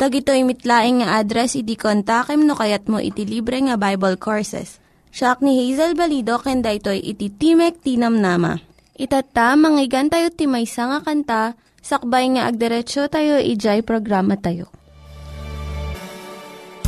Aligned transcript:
Tag 0.00 0.16
ito 0.16 0.32
mitlaing 0.32 1.04
nga 1.04 1.20
address 1.20 1.60
iti 1.60 1.76
kontakem 1.76 2.48
no 2.48 2.56
kayat 2.56 2.88
mo 2.88 3.04
iti 3.04 3.28
libre 3.28 3.60
nga 3.60 3.76
Bible 3.76 4.16
Courses. 4.16 4.80
Siya 5.12 5.36
ni 5.44 5.60
Hazel 5.60 5.92
Balido 5.92 6.40
ken 6.40 6.64
daytoy 6.64 7.04
iti 7.04 7.28
Timek 7.28 7.84
Tinamnama. 7.84 8.64
Itata 8.96 9.52
manggigan 9.60 10.08
tayo 10.08 10.32
timaysa 10.32 10.88
nga 10.88 10.98
kanta 11.04 11.42
sakbay 11.84 12.32
nga 12.32 12.48
agderetsyo 12.48 13.12
tayo 13.12 13.44
ijay 13.44 13.84
programa 13.84 14.40
tayo. 14.40 14.72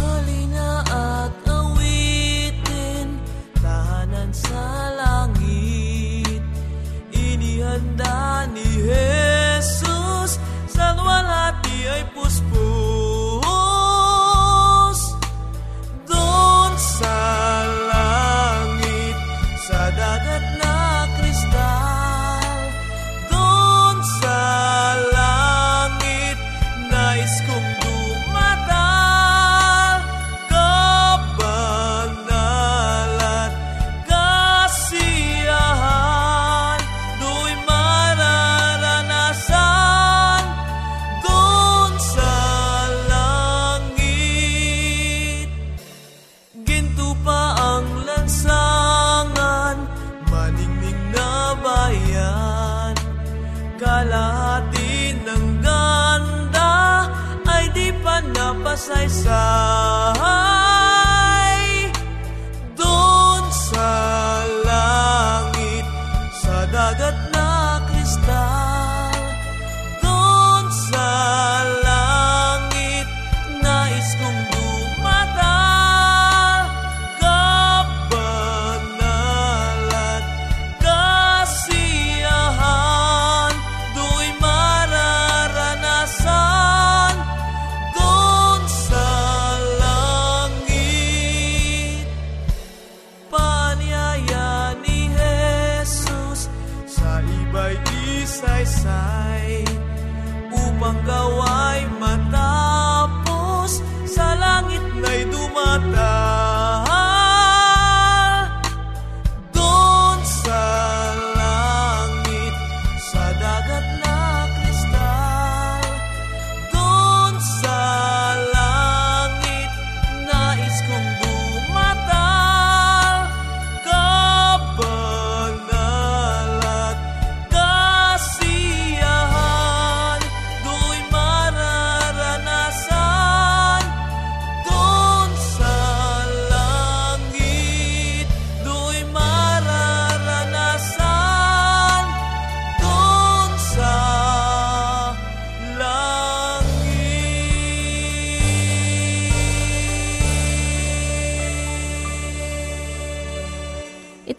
Halina 0.00 0.80
at 0.88 1.36
awitin, 1.44 3.20
tahanan 3.60 4.32
sa 4.32 4.88
langit. 4.96 6.40
Inihanda 7.12 8.48
ni 8.56 8.64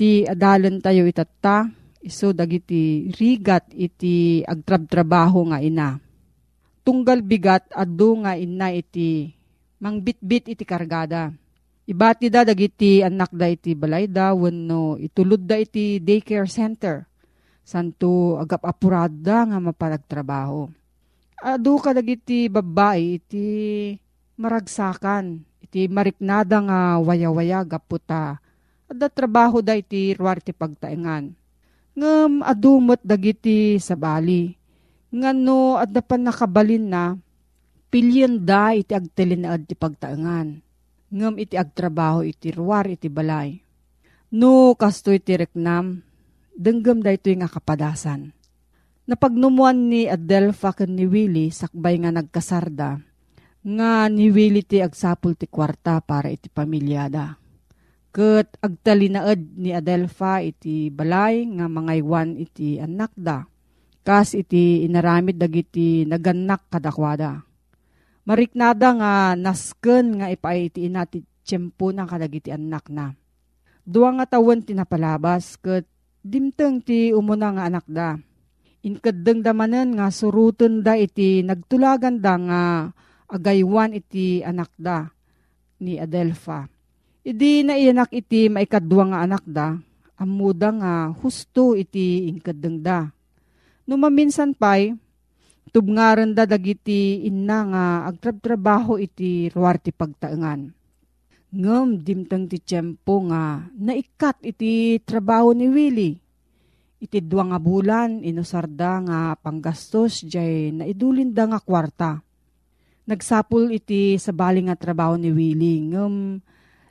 Ti 0.00 0.24
adalan 0.24 0.80
tayo 0.80 1.04
itata, 1.04 1.68
iso 2.00 2.32
dagiti 2.32 3.12
rigat 3.12 3.68
iti 3.76 4.40
agtrab-trabaho 4.40 5.52
nga 5.52 5.60
ina. 5.60 6.00
Tunggal 6.80 7.20
bigat 7.20 7.68
adu 7.76 8.24
nga 8.24 8.32
ina 8.32 8.72
iti 8.72 9.28
mangbitbit 9.76 10.56
iti 10.56 10.64
kargada 10.64 11.28
Ibati 11.84 12.32
da 12.32 12.46
dagiti 12.48 13.04
anak 13.04 13.34
da 13.34 13.50
iti 13.50 13.74
balay 13.74 14.06
da 14.06 14.30
wenno 14.30 14.94
itulod 14.94 15.42
da 15.42 15.58
iti 15.58 15.98
daycare 15.98 16.46
center. 16.46 17.02
Santo 17.66 18.38
agap 18.38 18.62
apurada 18.62 19.44
nga 19.44 19.58
maparagtrabaho. 19.58 20.70
Adu 21.44 21.76
ka 21.76 21.92
dagiti 21.92 22.46
babae 22.46 23.18
iti 23.18 23.46
maragsakan. 24.38 25.44
Iti 25.60 25.90
mariknada 25.92 26.62
nga 26.62 26.80
waya-waya 27.02 27.66
gaputa. 27.66 28.38
Ada 28.90 29.06
trabaho 29.06 29.62
da 29.62 29.78
iti 29.78 30.10
ruwar 30.18 30.42
ti 30.42 30.50
pagtaengan. 30.50 31.30
Ngam 31.94 32.42
adumot 32.42 32.98
dagiti 33.06 33.78
sa 33.78 33.94
bali. 33.94 34.50
Ngano 35.14 35.78
adda 35.78 36.02
pa 36.02 36.18
nakabalin 36.18 36.90
na 36.90 37.14
pilyen 37.90 38.42
da 38.42 38.74
iti 38.74 38.94
agtelinaad 38.94 39.70
ti 39.70 39.78
pagtaengan 39.78 40.70
ngem 41.10 41.42
iti 41.42 41.58
agtrabaho 41.58 42.22
iti 42.22 42.54
ruwar 42.54 42.86
iti 42.86 43.10
balay. 43.10 43.58
No 44.30 44.78
kasto 44.78 45.10
iti 45.10 45.34
reknam, 45.34 46.06
denggem 46.54 47.02
da 47.02 47.10
ito 47.10 47.26
nga 47.34 47.50
kapadasan. 47.50 48.30
Napagnumuan 49.10 49.90
ni 49.90 50.06
Adelfa 50.06 50.70
ken 50.70 50.94
ni 50.94 51.02
Willie 51.02 51.50
sakbay 51.50 51.98
nga 51.98 52.14
nagkasarda, 52.14 53.02
nga 53.66 53.92
ni 54.06 54.30
Willie 54.30 54.62
ti 54.62 54.78
agsapul 54.78 55.34
ti 55.34 55.50
kwarta 55.50 55.98
para 55.98 56.30
iti 56.30 56.46
pamilyada. 56.46 57.39
Ket 58.10 58.58
agtalinaed 58.58 59.54
ni 59.54 59.70
Adelfa 59.70 60.42
iti 60.42 60.90
balay 60.90 61.46
nga 61.46 61.70
mangaywan 61.70 62.34
iti 62.34 62.82
anak 62.82 63.14
da. 63.14 63.46
Kas 64.02 64.34
iti 64.34 64.82
inaramid 64.82 65.38
dagiti 65.38 66.02
naganak 66.08 66.66
kadakwada 66.72 67.44
Mariknada 68.30 68.94
nga 68.94 69.12
nasken 69.34 70.20
nga 70.20 70.28
ipaiti 70.28 70.86
nati 70.92 71.24
tiyempo 71.42 71.90
na 71.90 72.04
kadagiti 72.04 72.52
anak 72.52 72.86
na. 72.92 73.10
Dua 73.82 74.12
nga 74.14 74.28
tawen 74.28 74.60
tinapalabas 74.60 75.56
ket 75.58 75.88
dimteng 76.20 76.84
ti 76.84 77.10
umuna 77.16 77.50
nga 77.56 77.64
anak 77.66 77.86
da. 77.88 78.14
Inkadeng 78.86 79.42
damanen 79.42 79.96
nga 79.96 80.12
suruten 80.12 80.84
da 80.84 80.94
iti 80.94 81.42
nagtulagan 81.42 82.20
da 82.20 82.34
nga 82.36 82.62
agaywan 83.28 83.96
iti 83.96 84.44
anak 84.44 84.70
da 84.76 85.10
ni 85.80 85.96
Adelfa. 85.96 86.68
Idi 87.20 87.60
na 87.60 87.76
iyanak 87.76 88.16
iti 88.16 88.48
maikadwa 88.48 89.12
nga 89.12 89.18
anak 89.28 89.44
da, 89.44 89.76
amuda 90.16 90.72
nga 90.72 90.92
husto 91.12 91.76
iti 91.76 92.32
inkadeng 92.32 92.80
da. 92.80 93.12
Numaminsan 93.84 94.56
pa'y, 94.56 94.96
tubngaran 95.68 96.32
da 96.32 96.48
dagiti 96.48 97.20
inna 97.28 97.58
nga 97.68 97.84
agtrab-trabaho 98.08 98.96
iti 98.96 99.52
ruwar 99.52 99.76
ti 99.76 99.92
pagtaengan. 99.92 100.72
Ngem 101.50 101.88
dimtang 102.00 102.46
ti 102.48 102.56
tiyempo 102.56 103.26
nga 103.28 103.68
naikat 103.76 104.40
iti 104.40 104.96
trabaho 105.02 105.52
ni 105.52 105.66
Willie. 105.68 106.16
Iti 107.00 107.18
dua 107.20 107.48
nga 107.52 107.58
bulan 107.60 108.24
inusarda 108.24 108.92
nga 109.04 109.18
panggastos 109.36 110.24
jay 110.24 110.72
naidulin 110.72 111.36
da 111.36 111.50
nga 111.50 111.60
kwarta. 111.60 112.22
Nagsapul 113.04 113.74
iti 113.74 114.14
sa 114.16 114.30
bali 114.30 114.62
nga 114.64 114.78
trabaho 114.78 115.18
ni 115.18 115.34
Willie. 115.34 115.90
Ngem 115.90 116.14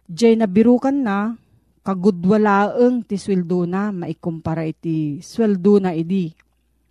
jay 0.09 0.33
nabirukan 0.33 0.97
na 1.05 1.37
kagudwalaeng 1.85 3.05
ti 3.05 3.15
sweldo 3.15 3.69
na 3.69 3.93
maikumpara 3.93 4.65
iti 4.65 5.21
sweldo 5.21 5.77
na 5.77 5.93
idi. 5.93 6.33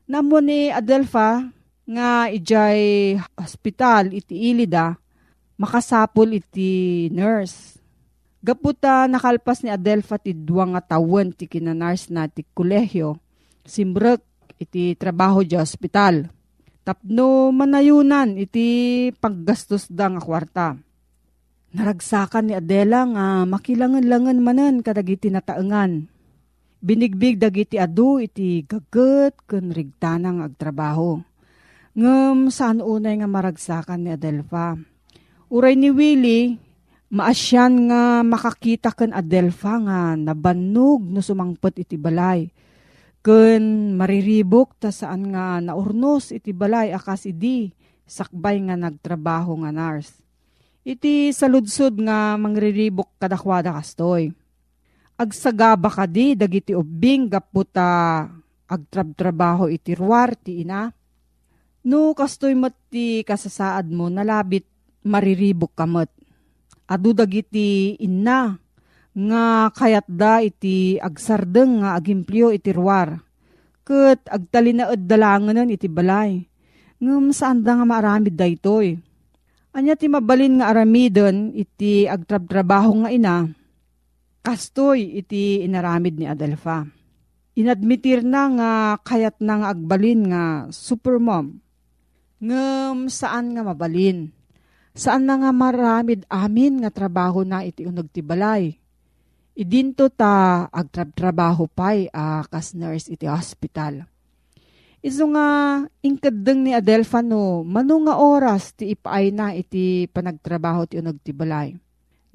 Namo 0.09 0.41
ni 0.41 0.73
Adelfa, 0.73 1.45
nga 1.85 2.33
ijay 2.33 3.17
hospital 3.37 4.15
iti 4.17 4.53
ilida, 4.55 4.97
makasapol 5.61 6.33
iti 6.33 7.07
nurse. 7.13 7.77
Gaputa 8.41 9.05
nakalpas 9.11 9.61
ni 9.61 9.69
Adelfa 9.69 10.17
ti 10.17 10.33
duwa 10.33 10.73
nga 10.73 10.97
tawen 10.97 11.35
ti 11.35 11.45
kinanars 11.51 12.09
na 12.09 12.31
ti 12.31 12.47
kolehyo, 12.57 13.19
simbrek 13.67 14.25
iti 14.57 14.97
trabaho 14.97 15.45
di 15.45 15.59
hospital. 15.59 16.31
Tapno 16.87 17.53
manayunan 17.53 18.41
iti 18.41 19.11
paggastos 19.21 19.93
da 19.93 20.09
nga 20.09 20.23
kwarta. 20.25 20.88
Naragsakan 21.69 22.49
ni 22.49 22.55
Adela 22.57 23.05
nga 23.05 23.45
makilangan-langan 23.45 24.41
manan 24.41 24.81
kadagiti 24.81 25.29
nataengan. 25.29 26.09
Binigbig 26.81 27.37
dagiti 27.37 27.77
adu 27.77 28.17
iti 28.23 28.65
gaget 28.65 29.35
ken 29.45 29.75
rigtanang 29.75 30.41
agtrabaho 30.41 31.21
Ngem 31.99 32.55
saan 32.55 32.79
unay 32.79 33.19
nga 33.19 33.27
maragsakan 33.27 34.07
ni 34.07 34.15
Adelfa. 34.15 34.79
Uray 35.51 35.75
ni 35.75 35.91
Willie, 35.91 36.55
maasyan 37.11 37.91
nga 37.91 38.23
makakita 38.23 38.95
ken 38.95 39.11
Adelfa 39.11 39.83
nga 39.83 40.15
nabannog 40.15 41.03
no 41.03 41.19
sumangpet 41.19 41.83
iti 41.83 41.99
balay. 41.99 42.55
Ken 43.19 43.99
mariribok 43.99 44.79
ta 44.79 44.95
saan 44.95 45.35
nga 45.35 45.59
naurnos 45.59 46.31
iti 46.31 46.55
balay 46.55 46.95
akas 46.95 47.27
idi 47.27 47.75
sakbay 48.07 48.63
nga 48.63 48.79
nagtrabaho 48.79 49.59
nga 49.67 49.75
nurse. 49.75 50.28
Iti 50.89 51.37
saludsod 51.37 52.01
nga 52.01 52.41
mangriribok 52.41 53.21
kadakwada 53.21 53.77
kastoy. 53.77 54.33
Agsagaba 55.21 55.93
kadi 55.93 56.33
dagiti 56.33 56.73
ubing 56.73 57.29
gaputa 57.29 58.25
agtrab-trabaho 58.65 59.69
iti 59.69 59.93
ruwar 59.93 60.33
ti 60.33 60.65
ina 60.65 60.89
No, 61.89 62.17
kastoy 62.17 62.57
mati 62.57 63.21
kasasaad 63.21 63.93
mo, 63.93 64.09
nalabit 64.09 64.65
mariribok 65.05 65.77
kamot. 65.77 66.09
Adu 66.89 67.13
dagiti 67.13 67.97
inna, 68.01 68.57
nga 69.13 69.69
kayat 69.73 70.09
da 70.09 70.41
iti 70.41 70.97
agsardeng 71.01 71.85
nga 71.85 71.97
agimplyo 71.97 72.53
iti 72.53 72.73
ruwar. 72.73 73.21
Kat 73.85 74.25
agtalinaad 74.25 75.05
dalanganan 75.05 75.73
iti 75.73 75.89
balay. 75.89 76.45
Ngam 77.01 77.33
saan 77.33 77.61
da 77.61 77.77
nga 77.77 77.87
maaramid 77.89 78.37
da 78.37 78.45
itoy. 78.45 79.08
Anya 79.79 79.95
ti 79.95 80.11
mabalin 80.11 80.59
nga 80.59 80.75
aramidon 80.75 81.55
iti 81.55 82.03
agtrab-trabaho 82.03 83.07
nga 83.07 83.15
ina. 83.15 83.47
Kastoy 84.43 85.23
iti 85.23 85.63
inaramid 85.63 86.19
ni 86.19 86.27
Adelfa. 86.27 86.83
Inadmitir 87.55 88.27
na 88.27 88.43
nga 88.59 88.71
kayat 89.07 89.39
na 89.39 89.63
nga 89.63 89.69
agbalin 89.71 90.35
nga 90.35 90.67
supermom 90.75 91.63
ngem 92.43 93.07
saan 93.07 93.55
nga 93.55 93.63
mabalin. 93.63 94.35
Saan 94.99 95.31
na 95.31 95.39
nga 95.39 95.55
maramid 95.55 96.27
amin 96.27 96.83
nga 96.83 96.91
trabaho 96.91 97.47
na 97.47 97.63
iti 97.63 97.87
unog 97.87 98.11
ti 98.11 98.19
balay. 98.19 98.75
Idinto 99.55 100.11
ta 100.11 100.67
agtrab-trabaho 100.75 101.71
pay 101.71 102.11
a 102.11 102.43
uh, 102.43 102.51
kas 102.51 102.75
nurse 102.75 103.15
iti 103.15 103.31
hospital. 103.31 104.11
Iso 104.99 105.31
nga 105.31 105.47
ingkadeng 106.03 106.67
ni 106.67 106.75
Adelfa 106.75 107.23
no, 107.23 107.63
mano 107.63 108.03
nga 108.03 108.19
oras 108.19 108.75
ti 108.75 108.91
ipaay 108.99 109.31
na 109.31 109.55
iti 109.55 110.11
panagtrabaho 110.11 110.91
ti 110.91 110.99
unog 110.99 111.23
ti 111.23 111.31
balay. 111.31 111.79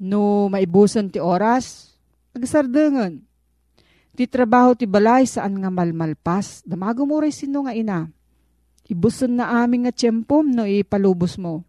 No 0.00 0.48
maibuson 0.48 1.12
ti 1.12 1.20
oras, 1.20 1.96
agsardengan. 2.32 3.20
Ti 4.14 4.24
trabaho 4.30 4.72
ti 4.72 4.88
balay 4.88 5.28
saan 5.28 5.60
nga 5.60 5.68
malmalpas, 5.68 6.64
damago 6.64 7.04
sino 7.28 7.66
nga 7.66 7.74
ina 7.74 8.08
Ibuson 8.84 9.40
na 9.40 9.64
amin 9.64 9.88
nga 9.88 9.96
tiyempom 9.96 10.44
no 10.44 10.68
ipalubos 10.68 11.40
mo. 11.40 11.64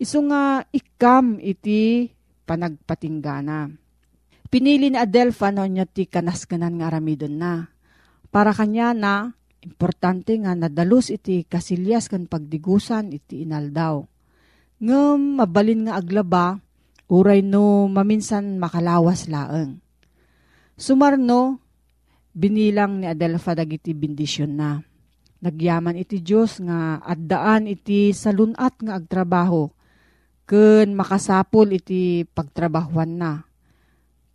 Iso 0.00 0.24
nga 0.24 0.64
ikam 0.72 1.36
iti 1.36 2.08
panagpatinggana. 2.48 3.68
Pinili 4.48 4.88
ni 4.88 4.96
Adelfa 4.96 5.52
no 5.52 5.64
niya 5.68 5.84
ti 5.84 6.08
kanaskanan 6.08 6.80
nga 6.80 6.88
aramidon 6.88 7.36
na. 7.36 7.68
Para 8.32 8.56
kanya 8.56 8.96
na, 8.96 9.36
importante 9.62 10.34
nga 10.36 10.52
nadalus 10.58 11.08
iti 11.08 11.46
kasilyas 11.46 12.10
kan 12.10 12.26
pagdigusan 12.26 13.14
iti 13.14 13.46
inaldaw. 13.46 14.02
Ngem 14.82 15.38
mabalin 15.38 15.86
nga 15.86 15.96
aglaba, 16.02 16.58
uray 17.06 17.40
no 17.46 17.86
maminsan 17.86 18.58
makalawas 18.58 19.30
laeng. 19.30 19.78
Sumarno, 20.74 21.62
binilang 22.34 22.98
ni 22.98 23.06
Adelfa 23.06 23.54
dagiti 23.54 23.94
bindisyon 23.94 24.52
na 24.58 24.82
Nagyaman 25.42 25.98
iti 25.98 26.22
Diyos 26.22 26.62
nga 26.62 27.02
addaan 27.02 27.66
iti 27.66 28.14
salunat 28.14 28.78
nga 28.78 28.94
agtrabaho. 28.94 29.74
Ken 30.46 30.94
makasapol 30.94 31.74
iti 31.74 32.22
pagtrabahuan 32.22 33.18
na. 33.18 33.42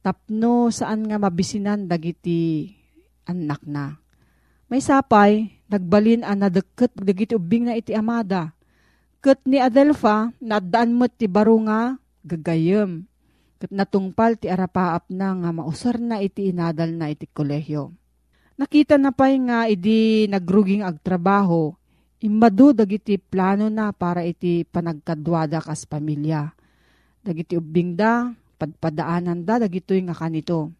Tapno 0.04 0.68
saan 0.68 1.08
nga 1.08 1.16
mabisinan 1.16 1.88
dagiti 1.88 2.68
anak 3.24 3.64
na. 3.64 3.96
May 4.68 4.84
sapay, 4.84 5.64
nagbalin 5.72 6.28
ang 6.28 6.44
nadeket 6.44 6.92
dagiti 7.00 7.40
ubing 7.40 7.72
na 7.72 7.80
iti 7.80 7.96
amada. 7.96 8.52
Ket 9.24 9.40
ni 9.48 9.64
Adelfa, 9.64 10.36
nadaan 10.44 10.92
mo't 10.92 11.16
ti 11.16 11.32
baro 11.32 11.56
nga, 11.64 11.96
gagayem. 12.28 13.08
Ket 13.64 13.72
natungpal 13.72 14.36
ti 14.36 14.52
arapaap 14.52 15.08
na 15.08 15.32
nga 15.40 15.50
mausar 15.56 16.04
na 16.04 16.20
iti 16.20 16.52
inadal 16.52 16.92
na 16.92 17.08
iti 17.08 17.32
kolehyo. 17.32 17.96
Nakita 18.60 19.00
na 19.00 19.16
pa'y 19.16 19.40
nga 19.48 19.72
idi 19.72 20.28
nagruging 20.28 20.84
agtrabaho, 20.84 21.72
imbado 22.20 22.76
dagiti 22.76 23.16
plano 23.16 23.72
na 23.72 23.96
para 23.96 24.28
iti 24.28 24.68
panagkadwada 24.68 25.64
kas 25.64 25.88
pamilya. 25.88 26.52
Dagiti 27.24 27.56
ubing 27.56 27.96
da, 27.96 28.36
padpadaanan 28.60 29.48
da, 29.48 29.64
dagitoy 29.64 30.04
nga 30.04 30.16
kanito. 30.18 30.76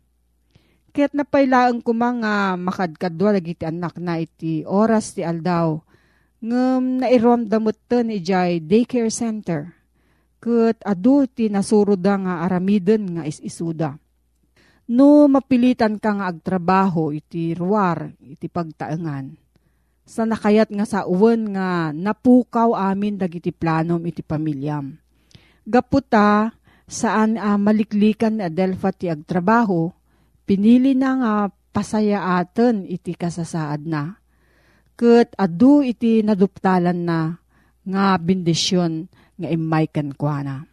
Kaya't 0.98 1.14
napailaan 1.14 1.86
ko 1.86 1.94
mga 1.94 2.58
makadkadwa 2.58 3.38
dagiti 3.38 3.70
anak 3.70 4.02
na 4.02 4.18
iti 4.18 4.66
oras 4.66 5.14
ti 5.14 5.22
aldaw, 5.22 5.78
ngem 6.42 7.06
nairom 7.06 7.46
damot 7.46 7.78
ni 8.02 8.18
jay 8.18 8.58
daycare 8.58 9.14
center. 9.14 9.78
Kat 10.42 10.82
adu 10.82 11.30
ti 11.30 11.54
nasuruda 11.54 12.18
nga 12.18 12.34
aramiden 12.50 13.14
nga 13.14 13.30
is-isuda. 13.30 13.94
No 14.90 15.30
mapilitan 15.30 16.02
ka 16.02 16.18
nga 16.18 16.34
agtrabaho 16.34 17.14
iti 17.14 17.54
ruwar, 17.54 18.18
iti 18.18 18.50
pagtaengan. 18.50 19.38
Sa 20.02 20.26
nakayat 20.26 20.74
nga 20.74 20.86
sa 20.90 21.06
uwan 21.06 21.54
nga 21.54 21.94
napukaw 21.94 22.74
amin 22.74 23.22
dagiti 23.22 23.54
planom 23.54 24.02
iti 24.02 24.26
pamilyam. 24.26 24.98
Gaputa, 25.62 26.58
saan 26.90 27.38
uh, 27.38 27.54
maliklikan 27.62 28.42
ni 28.42 28.50
Adelfa 28.50 28.90
ti 28.90 29.14
agtrabaho, 29.14 29.94
pinili 30.48 30.96
na 30.96 31.10
nga 31.20 31.34
pasaya 31.76 32.40
aten 32.40 32.88
iti 32.88 33.14
kasasaad 33.14 33.84
na 33.84 34.18
ket 34.98 35.36
adu 35.38 35.86
iti 35.86 36.26
naduptalan 36.26 37.06
na 37.06 37.38
nga 37.86 38.18
bendisyon 38.18 39.06
nga 39.38 39.48
imay 39.54 39.86
kuana. 40.18 40.66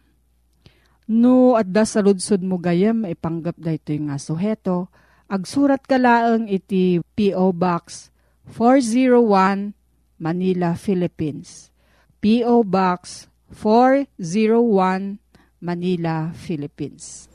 No 1.05 1.53
adda 1.53 1.85
sa 1.85 2.01
ludsod 2.01 2.41
mo 2.41 2.57
gayem 2.57 3.05
ipanggap 3.05 3.61
da 3.61 3.77
ito 3.77 3.93
nga 3.93 4.17
suheto, 4.17 4.89
agsurat 5.29 5.85
ka 5.85 6.01
laeng 6.01 6.49
iti 6.49 6.97
P.O. 7.13 7.53
Box 7.53 8.09
401 8.57 9.77
Manila, 10.17 10.73
Philippines. 10.73 11.69
P.O. 12.17 12.65
Box 12.65 13.29
401 13.53 15.21
Manila, 15.61 16.33
Philippines. 16.33 17.34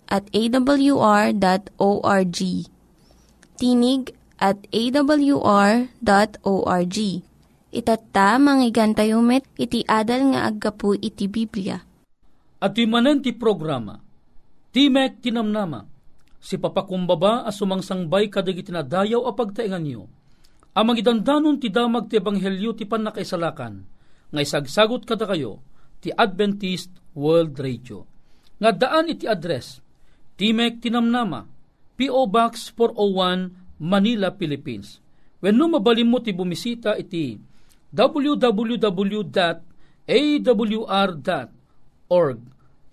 at 0.11 0.27
awr.org. 0.35 1.39
Tinig 3.55 4.03
at 4.41 4.59
awr.org 4.67 5.87
Itatta, 7.71 8.35
manggigan 8.35 8.91
tayo 8.91 9.23
met, 9.23 9.47
iti 9.55 9.87
adal 9.87 10.35
nga 10.35 10.43
aggapu 10.51 10.91
iti 10.91 11.31
Biblia. 11.31 11.79
At 12.59 12.75
manen 12.75 13.23
ti 13.23 13.31
programa, 13.31 13.95
Timek 14.75 15.23
Tinamnama, 15.23 15.87
si 16.43 16.59
papakumbaba 16.59 17.47
as 17.47 17.55
sumangsangbay 17.55 18.27
kadag 18.27 18.59
itinadayaw 18.59 19.23
a 19.23 19.31
pagtaingan 19.31 19.87
niyo. 19.87 20.11
Amang 20.75 20.99
idandanon 20.99 21.63
ti 21.63 21.71
damag 21.71 22.11
ti 22.11 22.19
ebanghelyo 22.19 22.75
ti 22.75 22.83
panakaisalakan, 22.83 23.87
nga 24.35 24.41
isagsagot 24.43 25.07
kada 25.07 25.23
kayo, 25.31 25.63
ti 26.03 26.11
Adventist 26.11 26.91
World 27.15 27.55
Radio. 27.55 28.03
Nga 28.59 28.71
daan 28.75 29.11
iti 29.15 29.31
address, 29.31 29.79
Timek 30.35 30.81
Tinamnama, 30.81 31.47
P.O. 31.97 32.25
Box 32.27 32.73
401, 32.73 33.51
Manila, 33.77 34.31
Philippines. 34.33 35.01
When 35.41 35.57
no 35.57 35.65
mabalim 35.65 36.13
mo 36.13 36.21
ti 36.21 36.29
bumisita 36.33 36.93
iti 37.01 37.41
www.awr.org 37.89 39.27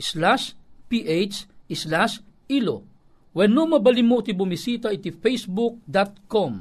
slash 0.00 0.45
ph 0.88 1.37
slash 1.68 2.25
ilo. 2.49 2.88
When 3.37 3.52
no 3.52 3.68
mabalim 3.68 4.09
mo 4.09 4.25
ti 4.25 4.33
bumisita 4.33 4.88
iti 4.97 5.12
facebook.com 5.12 6.52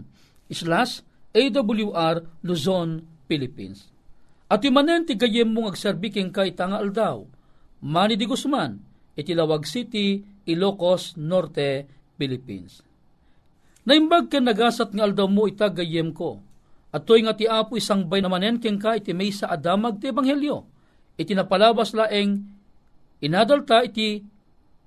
slash 0.52 1.02
awr 1.32 2.16
Luzon, 2.44 3.08
Philippines. 3.28 3.88
At 4.48 4.64
imanen 4.64 5.04
ti 5.04 5.16
gayem 5.20 5.52
mong 5.52 5.76
agserbiking 5.76 6.32
kay 6.32 6.56
tanga 6.56 6.80
aldaw. 6.80 7.24
Mani 7.84 8.16
di 8.16 8.24
Guzman, 8.28 8.80
iti 9.16 9.36
Lawag 9.36 9.68
City, 9.68 10.24
Ilocos 10.48 11.20
Norte, 11.20 11.86
Philippines. 12.16 12.82
Naimbag 13.88 14.32
ka 14.32 14.39
nagasat 14.39 14.92
nga 14.92 15.08
aldaw 15.08 15.27
mo 15.27 15.48
itagayem 15.48 16.12
ko 16.12 16.44
at 16.92 17.04
nga 17.04 17.36
ti 17.36 17.46
apo 17.46 17.75
isang 17.75 18.08
bay 18.08 18.24
namanen 18.24 18.63
ken 18.63 18.80
ka 18.80 18.96
iti 18.96 19.12
may 19.12 19.32
sa 19.32 19.51
adamag 19.51 20.00
ti 20.00 20.10
ebanghelyo. 20.10 20.63
Iti 21.20 21.36
napalabas 21.36 21.92
laeng 21.92 22.42
inadalta 23.20 23.84
iti 23.84 24.24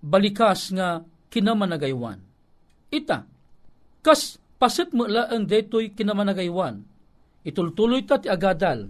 balikas 0.01 0.73
nga 0.73 1.05
kinamanagaywan. 1.29 2.19
Ita, 2.91 3.23
kas 4.01 4.41
pasit 4.57 4.97
mo 4.97 5.05
laeng 5.07 5.45
detoy 5.45 5.93
kinamanagaywan. 5.93 6.83
Itultuloy 7.47 8.05
ta 8.05 8.21
ti 8.21 8.29
agadal. 8.33 8.89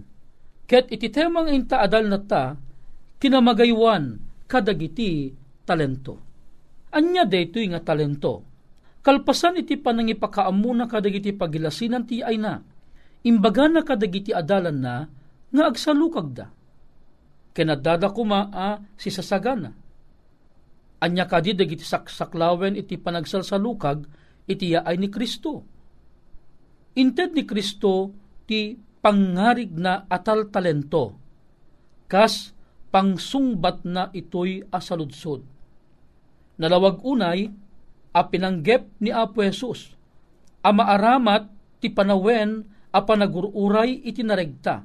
Ket 0.65 0.87
iti 0.91 1.11
temang 1.11 1.51
inta 1.51 1.83
adal 1.83 2.07
na 2.07 2.19
ta, 2.19 2.55
kinamagaywan 3.19 4.17
kadagiti 4.47 5.35
talento. 5.67 6.30
Anya 6.91 7.23
detoy 7.23 7.71
nga 7.71 7.79
talento. 7.79 8.43
Kalpasan 9.01 9.63
iti 9.63 9.79
panangipakaamuna 9.79 10.85
kadagiti 10.85 11.33
pagilasinan 11.33 12.05
ti 12.05 12.21
ay 12.21 12.37
na 12.37 12.61
imbaga 13.25 13.69
na 13.69 13.81
kadagiti 13.85 14.33
adalan 14.33 14.77
na 14.77 15.05
nga 15.51 15.63
agsalukag 15.69 16.29
da. 16.33 16.47
Kenadada 17.51 18.09
kuma 18.09 18.47
a 18.53 18.79
si 18.95 19.11
sasagana. 19.11 19.73
Anya 21.01 21.25
kadi 21.25 21.57
dagiti 21.57 21.81
saksaklawen 21.81 22.77
iti 22.77 22.95
panagsalsalukag 22.95 24.05
iti 24.45 24.77
ay 24.77 24.95
ni 25.01 25.09
Kristo. 25.09 25.65
Inted 26.95 27.33
ni 27.33 27.43
Kristo 27.43 28.13
ti 28.45 28.77
pangarig 28.77 29.73
na 29.75 30.05
atal 30.05 30.47
talento. 30.53 31.17
Kas 32.05 32.53
pangsungbat 32.93 33.87
na 33.87 34.11
ito'y 34.11 34.67
asaludsod. 34.69 35.41
Nalawag 36.59 37.03
unay, 37.05 37.47
a 38.11 38.21
pinanggep 38.27 38.99
ni 38.99 39.13
Apo 39.13 39.39
Jesus, 39.39 39.95
a 40.59 40.69
maaramat 40.75 41.47
ti 41.79 41.87
panawen 41.87 42.67
apa 42.91 43.13
nagururay 43.15 44.03
iti 44.03 44.19
naregta, 44.19 44.83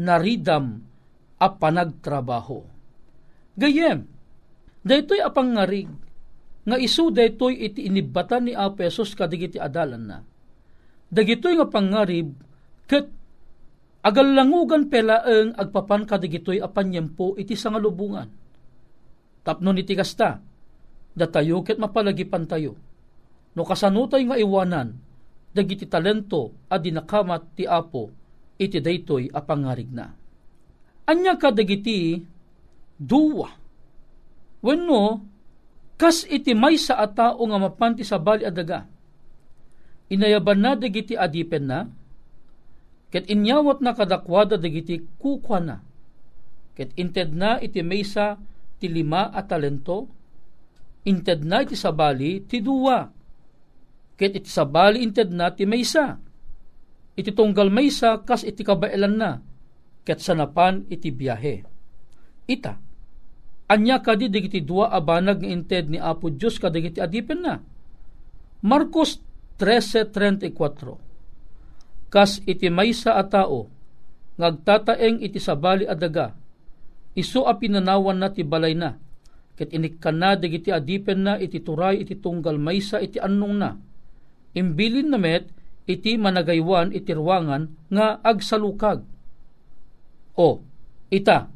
naridam 0.00 0.80
a 1.36 1.48
panagtrabaho. 1.52 2.64
Gayem, 3.54 4.08
daytoy 4.80 5.20
apang 5.20 5.54
ngarig, 5.54 5.92
nga 6.64 6.76
isu 6.80 7.12
daytoy 7.12 7.60
iti 7.60 7.84
inibatan 7.84 8.48
ni 8.48 8.52
Apesos 8.56 9.12
kadigiti 9.12 9.60
adalan 9.60 10.02
na. 10.02 10.18
Dagitoy 11.12 11.60
nga 11.60 11.68
pangarib, 11.68 12.32
ket 12.88 13.06
agallangugan 14.00 14.88
pelaeng 14.88 15.54
agpapan 15.54 16.08
kadigitoy 16.08 16.58
apanyempo 16.58 17.36
iti 17.36 17.54
sangalubungan. 17.54 18.26
Tapno 19.44 19.70
iti 19.76 19.92
kasta, 19.92 20.40
datayo 21.14 21.62
ket 21.62 21.78
mapalagipan 21.78 22.44
tayo. 22.44 22.74
No 23.54 23.62
kasanutay 23.62 24.26
nga 24.26 24.36
iwanan, 24.36 24.98
dagiti 25.54 25.86
talento 25.86 26.50
a 26.66 26.76
dinakamat 26.76 27.54
ti 27.54 27.64
Apo 27.64 28.10
iti 28.58 28.78
daytoy 28.78 29.30
a 29.30 29.40
pangarig 29.42 29.90
na. 29.90 30.10
Anya 31.06 31.38
ka 31.38 31.54
dagiti 31.54 32.22
duwa. 32.98 33.50
Wenno 34.64 35.22
kas 35.94 36.26
iti 36.26 36.54
may 36.54 36.74
sa 36.74 36.98
atao 36.98 37.38
nga 37.38 37.58
mapanti 37.58 38.02
sa 38.02 38.18
bali 38.18 38.42
adaga. 38.42 38.86
Inayaban 40.10 40.60
na 40.60 40.74
dagiti 40.74 41.14
adipen 41.14 41.64
na 41.70 41.86
ket 43.14 43.30
inyawat 43.30 43.78
na 43.78 43.94
kadakwada 43.94 44.58
dagiti 44.58 44.98
kukwa 45.22 45.58
na. 45.62 45.76
Ket 46.74 46.90
inted 46.98 47.30
na 47.30 47.62
iti 47.62 47.78
maysa 47.86 48.34
ti 48.82 48.90
lima 48.90 49.30
a 49.30 49.46
talento, 49.46 50.10
inted 51.04 51.44
na 51.44 51.64
iti 51.64 51.76
sabali 51.76 52.40
ti 52.44 52.64
duwa 52.64 53.12
Ket 54.14 54.38
iti 54.38 54.46
sabali 54.46 55.02
inted 55.02 55.34
na 55.34 55.50
ti 55.50 55.66
maysa. 55.66 56.22
iti 57.14 57.30
tunggal 57.30 57.70
maysa 57.70 58.26
kas 58.26 58.42
iti 58.42 58.66
kabailan 58.66 59.14
na, 59.14 59.38
ket 60.02 60.18
sanapan 60.18 60.82
iti 60.90 61.14
biyahe. 61.14 61.62
Ita, 62.50 62.74
anya 63.70 64.02
kadi 64.02 64.26
digiti 64.26 64.58
dua 64.58 64.90
abanag 64.90 65.38
nga 65.42 65.50
inted 65.50 65.94
ni 65.94 65.98
Apo 66.02 66.30
Diyos 66.30 66.58
kadigiti 66.58 66.98
adipen 66.98 67.40
na. 67.42 67.62
Marcos 68.66 69.22
13.34 69.62 72.10
Kas 72.10 72.42
iti 72.46 72.66
maysa 72.66 73.14
a 73.14 73.22
tao, 73.26 73.70
ngagtataeng 74.38 75.22
iti 75.22 75.38
sabali 75.38 75.86
adaga, 75.86 76.34
iso 77.14 77.46
a 77.46 77.54
pinanawan 77.54 78.18
na 78.18 78.30
ti 78.30 78.42
balay 78.42 78.74
na, 78.74 78.98
ket 79.54 79.70
inikkan 79.70 80.18
na 80.18 80.34
digiti 80.34 80.74
adipen 80.74 81.26
na 81.26 81.38
iti 81.38 81.62
turay 81.62 82.02
iti 82.02 82.18
tunggal 82.18 82.58
maysa 82.58 82.98
iti 82.98 83.22
annong 83.22 83.54
na. 83.54 83.70
Imbilin 84.54 85.10
na 85.10 85.18
met, 85.18 85.50
iti 85.86 86.18
managaywan 86.18 86.90
iti 86.90 87.14
ruwangan 87.14 87.90
nga 87.90 88.18
agsalukag. 88.22 89.02
O, 90.34 90.58
ita, 91.10 91.46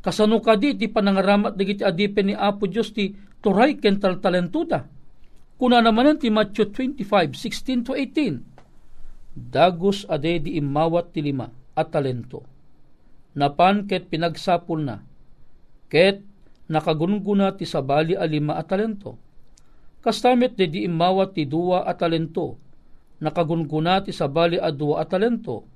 kasano 0.00 0.40
ka 0.40 0.56
di 0.56 0.76
ti 0.76 0.88
panangaramat 0.88 1.52
digiti 1.52 1.84
adipen 1.84 2.32
ni 2.32 2.34
Apo 2.36 2.64
Diyos 2.64 2.92
ti 2.96 3.12
turay 3.44 3.76
kental 3.76 4.20
talentuda. 4.22 4.88
Kuna 5.60 5.78
naman 5.84 6.18
ti 6.18 6.32
Matthew 6.32 6.72
25, 6.74 7.36
16 7.38 7.86
to 7.86 7.92
18. 7.94 8.40
Dagos 9.32 10.04
ade 10.08 10.44
di 10.44 10.60
imawat 10.60 11.12
ti 11.14 11.20
lima 11.24 11.46
at 11.76 11.88
talento. 11.92 12.44
Napan 13.32 13.88
ket 13.88 14.12
pinagsapul 14.12 14.80
na. 14.84 15.00
Ket 15.88 16.20
nakagungguna 16.72 17.52
ti 17.52 17.68
sabali 17.68 18.16
a 18.16 18.24
lima 18.24 18.56
at 18.56 18.72
talento. 18.72 19.20
Kastamit 20.00 20.56
de 20.56 20.66
di 20.66 20.80
imawat 20.88 21.36
ti 21.36 21.44
duwa 21.44 21.84
at 21.84 22.00
talento. 22.00 22.56
Nakagunguna 23.20 24.00
ti 24.02 24.10
sabali 24.10 24.56
a 24.56 24.72
duwa 24.72 25.04
at 25.04 25.12
talento. 25.12 25.68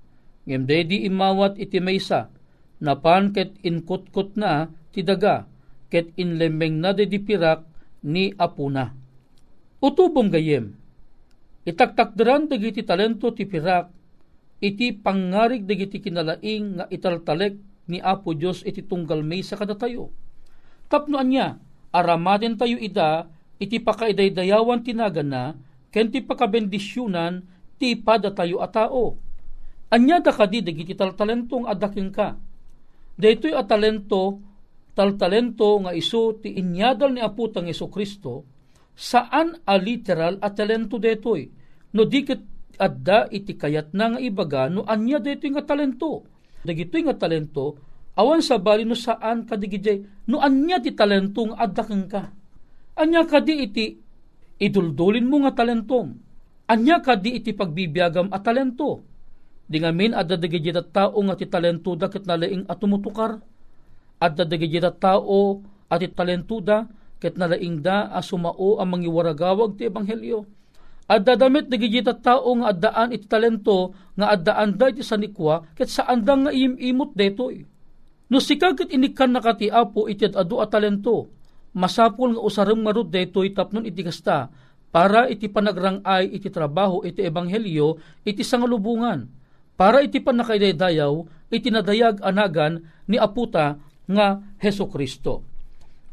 Ngem 0.49 0.65
de 0.65 0.79
di 0.89 0.97
imawat 1.05 1.61
iti 1.61 1.79
maysa. 1.79 2.33
Napan 2.81 3.37
ket 3.37 3.55
inkutkot 3.61 4.41
na 4.41 4.73
ti 4.91 5.05
daga. 5.05 5.45
Ket 5.93 6.17
inlembeng 6.17 6.81
na 6.81 6.97
de 6.97 7.05
di 7.05 7.21
ni 8.07 8.33
apuna. 8.35 8.95
Utubom 9.77 10.33
gayem, 10.33 10.73
itaktakderan 11.69 12.49
dagiti 12.49 12.81
talento 12.81 13.29
ti 13.35 13.45
pirak, 13.45 13.93
iti 14.63 14.95
pangarig 14.95 15.69
dagiti 15.69 16.01
kinalaing 16.01 16.81
nga 16.81 16.85
italtalek 16.89 17.61
ni 17.87 18.03
Apo 18.03 18.33
Dios 18.33 18.65
iti 18.67 18.83
tunggal 18.83 19.23
may 19.23 19.45
sa 19.45 19.59
kadatayo. 19.59 20.11
Tapnoan 20.87 21.29
niya, 21.31 21.59
aramaden 21.91 22.55
tayo 22.55 22.79
ida, 22.79 23.27
iti 23.59 23.83
pakaidaydayawan 23.83 24.85
tinagan 24.87 25.29
na, 25.29 25.45
ken 25.91 26.13
ti 26.13 26.23
pakabendisyunan, 26.23 27.43
ti 27.81 27.99
pada 27.99 28.31
tayo 28.31 28.63
a 28.63 28.69
tao. 28.71 29.19
Anya 29.91 30.19
da 30.19 30.35
kadi 30.35 30.63
dagiti 30.63 30.95
taltalentong 30.99 31.67
adaking 31.71 32.11
ka. 32.11 32.35
Daytoy 33.17 33.55
a 33.55 33.63
talento, 33.65 34.43
taltalento 34.93 35.81
nga 35.87 35.93
iso 35.95 36.37
ti 36.37 36.53
inyadal 36.59 37.17
ni 37.17 37.21
Aputang 37.23 37.71
Iso 37.71 37.89
Kristo, 37.89 38.57
saan 38.97 39.61
a 39.69 39.77
literal 39.77 40.41
a 40.41 40.49
talento 40.49 40.97
detoy 40.97 41.53
no 41.93 42.09
diket 42.09 42.41
adda 42.81 43.29
iti 43.29 43.53
kayat 43.53 43.93
na 43.93 44.17
nga 44.17 44.21
ibaga 44.25 44.73
no 44.73 44.89
anya 44.89 45.21
detoy 45.21 45.53
nga 45.53 45.69
talento 45.69 46.25
dagitoy 46.65 47.05
nga 47.05 47.15
talento 47.21 47.77
awan 48.17 48.41
sa 48.41 48.57
bali 48.57 48.89
no 48.89 48.97
saan 48.97 49.45
kadigijay 49.45 50.03
no 50.27 50.41
anya 50.41 50.81
ti 50.81 50.97
talento 50.97 51.45
nga 51.53 51.57
adda 51.69 51.83
kang 51.85 52.09
ka 52.09 52.33
anya 52.97 53.29
kadi 53.29 53.55
iti 53.69 53.87
iduldulin 54.57 55.29
mo 55.29 55.45
nga 55.45 55.53
talentom 55.63 56.27
anya 56.67 56.99
kadi 56.99 57.39
iti 57.39 57.55
pagbibiyagam 57.55 58.31
a 58.35 58.43
talento. 58.43 59.03
Di 59.67 59.83
nga 59.83 59.91
min 59.91 60.15
adda 60.15 60.39
digijay 60.39 60.79
tao 60.95 61.19
nga 61.27 61.35
ti 61.39 61.47
talento 61.47 61.95
da 61.99 62.07
ket 62.07 62.27
nalaing 62.27 62.67
atumutukar 62.71 63.39
adda 64.23 64.47
digijay 64.47 64.83
tao 64.99 65.63
at 65.91 65.99
ti 66.03 66.11
talento 66.11 66.59
da 66.63 66.87
ket 67.19 67.35
nalaing 67.39 67.83
da 67.83 68.11
a 68.11 68.23
sumao 68.23 68.79
ang 68.79 68.91
mangiwaragawag 68.95 69.79
ti 69.79 69.91
ebanghelyo. 69.91 70.47
Adda 71.07 71.39
damit 71.39 71.71
nagigita 71.71 72.19
tao 72.19 72.51
nga 72.59 72.75
addaan 72.75 73.15
iti 73.15 73.31
talento 73.31 73.95
nga 74.19 74.35
addaan 74.35 74.75
da 74.75 74.91
iti 74.91 75.07
sanikwa 75.07 75.63
ket 75.79 75.87
saan 75.87 76.27
da 76.27 76.35
nga 76.35 76.51
imimot 76.51 77.15
detoy. 77.15 77.63
No 78.27 78.43
sika 78.43 78.75
ket 78.75 78.91
inikan 78.91 79.31
nakati 79.31 79.71
apo 79.71 80.11
iti 80.11 80.27
adu 80.27 80.59
a 80.59 80.67
talento 80.67 81.31
masapol 81.77 82.35
nga 82.35 82.43
usareng 82.43 82.81
marud 82.81 83.13
detoy 83.13 83.53
tapnon 83.53 83.87
iti 83.87 84.03
kasta 84.03 84.51
para 84.91 85.29
iti 85.29 85.47
panagrangay 85.47 86.33
iti 86.33 86.49
trabaho 86.49 87.05
iti 87.05 87.21
ebanghelyo 87.23 88.01
iti 88.25 88.41
sangalubungan 88.41 89.29
para 89.77 90.01
iti 90.01 90.19
panakaidaydayaw 90.25 91.15
iti 91.53 91.69
nadayag 91.69 92.25
anagan 92.25 92.83
ni 93.07 93.21
aputa 93.21 93.79
nga 94.07 94.41
Heso 94.63 94.87
Kristo. 94.89 95.45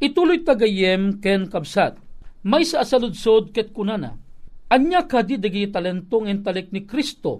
Ituloy 0.03 0.43
tagayem 0.43 1.23
ken 1.23 1.47
kabsat. 1.47 1.95
May 2.43 2.67
sa 2.67 2.83
asaludsod 2.83 3.55
ket 3.55 3.71
kunana. 3.71 4.19
Anya 4.67 5.07
kadi 5.07 5.39
dagi 5.39 5.69
talentong 5.71 6.27
entalek 6.27 6.75
ni 6.75 6.83
Kristo. 6.83 7.39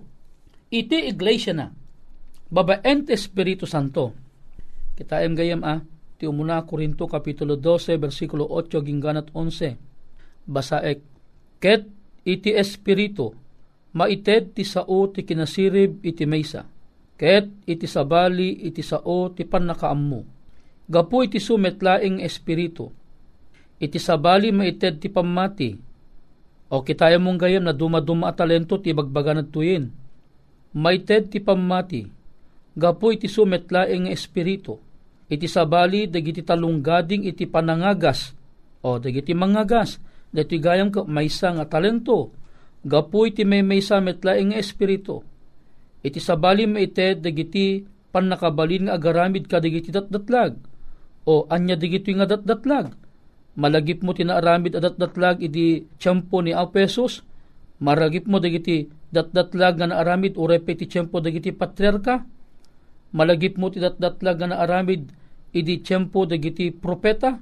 Iti 0.72 1.12
iglesia 1.12 1.52
na. 1.52 1.68
Babaen 2.48 3.04
Espiritu 3.10 3.68
Santo. 3.68 4.23
Kita 5.04 5.20
em 5.20 5.36
gayem 5.36 5.60
a. 5.68 5.84
Ti 6.16 6.32
umuna 6.32 6.64
Korinto 6.64 7.12
Kapitulo 7.12 7.60
12 7.60 8.00
versikulo 8.00 8.48
8 8.48 8.80
gingganat 8.80 9.28
11. 9.36 9.76
Basaek. 10.48 11.04
Ket 11.60 11.92
iti 12.24 12.56
Espiritu 12.56 13.36
maited 13.92 14.56
ti 14.56 14.64
sao 14.64 15.12
ti 15.12 15.28
kinasirib 15.28 16.00
iti 16.08 16.24
maysa. 16.24 16.64
Ket 17.20 17.52
iti 17.68 17.84
sabali 17.84 18.64
iti 18.64 18.80
sao 18.80 19.28
ti 19.36 19.44
panakaammo 19.44 20.24
Gapu 20.88 21.24
iti 21.24 21.40
sumetlaing 21.40 22.20
espiritu. 22.24 22.92
Iti 23.80 24.00
sabali 24.00 24.52
maited 24.56 25.00
ti 25.00 25.08
pamati. 25.08 25.76
O 26.72 26.84
kitaya 26.84 27.20
mong 27.20 27.40
gayam 27.40 27.64
na 27.64 27.76
dumaduma 27.76 28.32
at 28.32 28.40
talento 28.40 28.80
ti 28.80 28.92
bagbaga 28.92 29.36
na 29.36 29.44
tuyin. 29.44 29.92
Maited 30.76 31.32
ti 31.32 31.40
pamati. 31.40 32.08
Gapu 32.76 33.16
iti 33.16 33.28
sumetlaing 33.32 34.12
espiritu. 34.12 34.76
Iti 35.34 35.50
sabali 35.50 36.06
dagiti 36.06 36.46
talunggading 36.46 37.26
iti 37.26 37.50
panangagas. 37.50 38.38
O 38.86 39.02
dagiti 39.02 39.34
mangagas. 39.34 39.98
Dati 40.30 40.62
gayam 40.62 40.94
ka 40.94 41.02
maysa 41.10 41.58
nga 41.58 41.66
talento. 41.66 42.30
Gapu 42.86 43.26
iti 43.26 43.42
may 43.42 43.66
maysa 43.66 43.98
metlaing 43.98 44.54
espiritu. 44.54 45.26
Iti 46.06 46.22
sabali 46.22 46.70
maited 46.70 47.26
dagiti 47.26 47.82
panakabalin 48.14 48.86
nga 48.86 49.02
agaramid 49.02 49.50
ka 49.50 49.58
dagiti 49.58 49.90
datdatlag 49.90 50.74
o 51.24 51.48
anya 51.48 51.80
digito 51.80 52.12
nga 52.12 52.28
datdatlag. 52.28 52.94
Malagip 53.54 54.02
mo 54.02 54.18
tinaaramid 54.18 54.76
adat 54.76 54.98
datlag 54.98 55.38
iti 55.40 55.86
tiyempo 56.02 56.42
ni 56.42 56.52
Apesos, 56.52 57.22
maragip 57.80 58.26
mo 58.26 58.42
digiti 58.42 58.90
datdatlag 59.14 59.78
nga 59.78 59.88
naaramid 59.94 60.36
o 60.42 60.50
repeti 60.50 60.90
tiyempo 60.90 61.22
digiti 61.22 61.54
patriarka, 61.54 62.26
malagip 63.14 63.56
mo 63.62 63.70
ti 63.70 63.78
datdatlag 63.78 64.42
nga 64.42 64.58
naaramid 64.58 65.14
iti 65.54 65.80
tiyempo 65.80 66.26
digiti 66.26 66.74
propeta, 66.74 67.40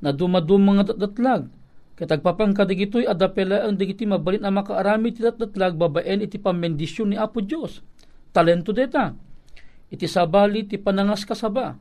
na 0.00 0.12
dumadum 0.12 0.60
mga 0.60 0.92
datdatlag. 0.92 1.48
Katagpapang 1.96 2.52
kadigito'y 2.52 3.08
adapela 3.08 3.64
ang 3.64 3.80
digiti 3.80 4.04
mabalin 4.04 4.44
ang 4.44 4.60
makaaramid 4.60 5.16
ti 5.16 5.24
datdatlag 5.24 5.80
babaen 5.80 6.20
iti 6.20 6.36
pamendisyon 6.36 7.10
ni 7.10 7.16
Apo 7.16 7.40
Diyos. 7.40 7.80
Talento 8.36 8.76
deta. 8.76 9.16
Iti 9.88 10.04
sabali 10.04 10.68
ti 10.68 10.76
panangas 10.76 11.24
kasaba. 11.24 11.72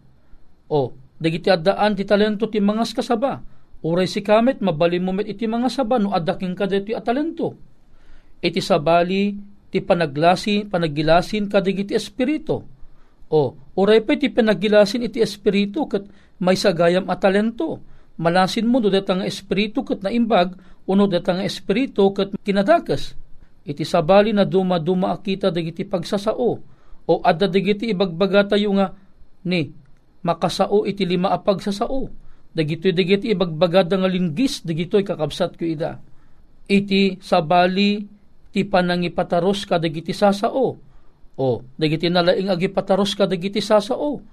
O, 0.72 0.96
dagiti 1.20 1.52
addaan 1.52 2.00
ti 2.00 2.08
talento 2.08 2.48
ti 2.48 2.64
mangas 2.64 2.96
kasaba. 2.96 3.44
Uray 3.86 4.10
si 4.10 4.24
kamet, 4.26 4.64
mabali 4.66 4.98
mo 4.98 5.14
met 5.14 5.30
iti 5.30 5.46
mga 5.46 5.70
saba, 5.70 6.02
no 6.02 6.10
adaking 6.16 6.58
ka 6.58 6.66
dito 6.66 6.96
at 6.98 7.06
talento. 7.06 7.54
Iti 8.42 8.58
sabali, 8.58 9.38
ti 9.70 9.78
panaglasi, 9.78 10.66
panagilasin 10.66 11.46
ka 11.46 11.62
digiti 11.62 11.94
espiritu. 11.94 12.66
O, 13.32 13.58
uray 13.78 14.06
pa 14.06 14.14
ti 14.16 14.30
panagilasin 14.30 15.06
iti 15.06 15.22
espiritu, 15.22 15.90
kat 15.90 16.06
may 16.38 16.58
sagayam 16.58 17.10
at 17.10 17.22
talento. 17.22 17.82
Malasin 18.16 18.70
mo 18.70 18.80
do 18.80 18.88
datang 18.88 19.26
espiritu 19.28 19.84
kat 19.84 20.00
naimbag, 20.00 20.56
uno 20.88 21.04
datang 21.10 21.44
espiritu 21.44 22.16
kat 22.16 22.32
kinadakas. 22.46 23.18
Iti 23.66 23.84
sabali 23.84 24.32
na 24.32 24.46
duma-duma 24.46 25.12
akita 25.12 25.50
digiti 25.52 25.84
pagsasao, 25.84 26.52
o 27.06 27.14
adda 27.26 27.50
digiti 27.50 27.92
ibagbaga 27.92 28.56
tayo 28.56 28.78
nga, 28.78 28.94
ni, 29.46 29.74
makasao 30.26 30.90
iti 30.90 31.06
lima 31.06 31.30
apag 31.30 31.62
sa 31.62 31.70
sao. 31.70 32.10
Dagitoy 32.56 32.96
dagiti 32.96 33.36
ibagbagad 33.36 33.92
nga 33.92 34.10
linggis, 34.10 34.64
dagitoy 34.64 35.04
kakabsat 35.04 35.60
ko 35.60 35.68
ida. 35.68 36.00
Iti 36.66 37.20
sabali 37.20 38.02
ti 38.50 38.64
panangipataros 38.64 39.68
ka 39.68 39.76
dagiti 39.78 40.16
sasao. 40.16 40.80
O, 41.36 41.60
dagiti 41.76 42.08
nalaing 42.08 42.48
agipataros 42.48 43.12
ka 43.12 43.28
dagiti 43.28 43.60
sasao. 43.60 44.24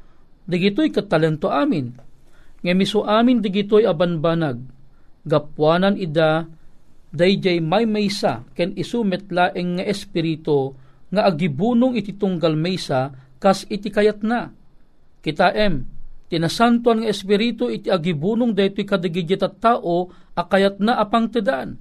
Dagitoy 0.46 0.94
katalento 0.94 1.50
amin. 1.50 1.94
Nga 2.62 2.74
miso 2.78 3.02
amin 3.02 3.42
dagitoy 3.42 3.86
abanbanag. 3.86 4.62
Gapwanan 5.26 5.98
ida 5.98 6.46
dayjay 7.12 7.58
may 7.62 7.86
maysa 7.86 8.46
ken 8.56 8.74
isumet 8.74 9.30
laeng 9.30 9.78
nga 9.78 9.84
espiritu 9.86 10.74
nga 11.12 11.28
agibunong 11.28 11.94
iti 11.94 12.16
tunggal 12.16 12.56
maysa 12.56 13.14
kas 13.38 13.66
iti 13.66 13.90
kayat 13.90 14.22
na. 14.22 14.50
Kita 15.22 15.54
em, 15.54 15.86
tinasantuan 16.30 17.02
nga 17.02 17.10
espiritu 17.10 17.70
iti 17.70 17.90
agibunong 17.90 18.54
daytoy 18.54 18.86
kadigidit 18.86 19.42
at 19.42 19.58
tao 19.58 20.10
akayat 20.38 20.78
na 20.78 20.98
apang 21.02 21.30
tedaan. 21.30 21.78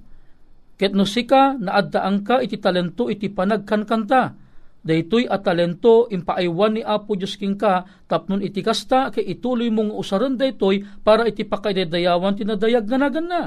Ket 0.78 0.98
no 0.98 1.06
sika 1.06 1.54
naaddaang 1.54 2.18
ka 2.26 2.42
iti 2.42 2.58
talento 2.58 3.06
iti 3.06 3.30
panagkankanta. 3.30 4.41
Daytoy 4.82 5.30
at 5.30 5.46
talento 5.46 6.10
impaaywan 6.10 6.74
ni 6.74 6.82
Apo 6.82 7.14
Diyos 7.14 7.38
king 7.38 7.54
ka 7.54 7.86
tapnon 8.10 8.42
iti 8.42 8.66
kasta 8.66 9.14
kay 9.14 9.22
ituloy 9.22 9.70
mong 9.70 9.94
usaran 9.94 10.34
daytoy 10.34 10.82
para 11.06 11.22
iti 11.30 11.46
pakaidedayawan 11.46 12.34
tinadayag 12.34 12.82
ganagan 12.90 13.30
na. 13.30 13.42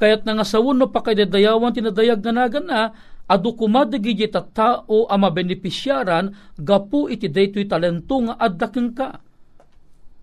Kayat 0.00 0.24
nga 0.24 0.48
sawon 0.48 0.80
no 0.80 0.88
pakaidedayawan 0.88 1.76
tinadayag 1.76 2.24
ganagan 2.24 2.64
na 2.64 2.88
adu 3.28 3.52
kumadagiji 3.52 4.32
tao 4.32 5.04
ama 5.12 5.28
benepisyaran 5.28 6.32
gapu 6.56 7.12
iti 7.12 7.28
daytoy 7.28 7.68
talento 7.68 8.16
nga 8.24 8.40
addaking 8.40 8.96
ka. 8.96 9.20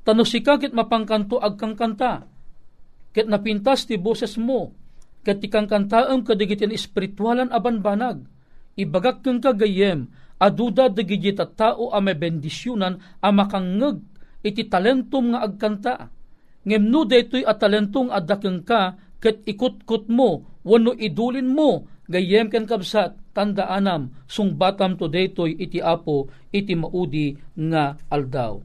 Tano 0.01 0.25
si 0.25 0.41
kit 0.41 0.73
mapangkanto 0.73 1.37
agkang 1.37 1.77
kanta. 1.77 2.25
Ket 3.13 3.29
napintas 3.29 3.85
ti 3.85 4.01
boses 4.01 4.33
mo. 4.41 4.73
Ket 5.21 5.45
tikang 5.45 5.69
kantaam 5.69 6.25
kadigitin 6.25 6.73
espiritualan 6.73 7.53
aban 7.53 7.85
banag. 7.85 8.25
Ibagak 8.73 9.21
kang 9.21 9.37
kagayem 9.37 10.09
aduda 10.39 10.87
dagiti 10.87 11.35
tao 11.35 11.91
a 11.91 11.99
may 11.99 12.15
bendisyunan 12.15 12.95
a 13.19 13.29
makangeg 13.29 13.99
iti 14.39 14.71
talentum 14.71 15.35
nga 15.35 15.43
agkanta. 15.43 15.95
Ngem 16.63 16.83
no 16.91 17.07
daytoy 17.07 17.43
a 17.47 17.55
talentong 17.55 18.11
adakeng 18.11 18.63
ka 18.67 18.95
ket 19.19 19.43
ikut-kut 19.47 20.07
mo 20.11 20.59
wano 20.63 20.91
idulin 20.95 21.47
mo 21.51 21.87
gayem 22.07 22.51
ken 22.51 22.67
kabsat 22.67 23.15
tanda 23.35 23.67
anam 23.67 24.11
sungbatam 24.27 24.99
to 24.99 25.07
daytoy 25.07 25.55
iti 25.55 25.79
apo 25.79 26.27
iti 26.51 26.75
maudi 26.75 27.35
nga 27.55 27.95
aldaw. 28.11 28.59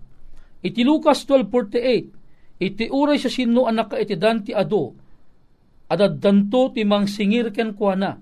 Iti 0.65 0.83
Lucas 0.83 1.23
12:48 1.27 2.63
iti 2.63 2.85
uray 2.91 3.19
sa 3.19 3.31
sino 3.31 3.67
anak 3.67 3.95
ka 3.95 3.97
iti 3.99 4.15
danti 4.15 4.55
ado 4.55 4.95
adad 5.91 6.19
danto 6.23 6.71
ti 6.73 6.83
mang 6.87 7.07
singir 7.07 7.51
ken 7.51 7.75
kuana 7.77 8.19